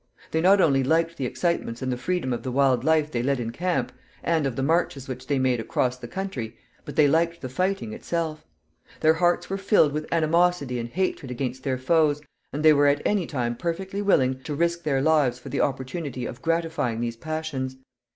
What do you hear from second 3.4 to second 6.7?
camp, and of the marches which they made across the country,